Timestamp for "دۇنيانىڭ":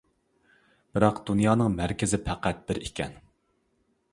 1.27-1.75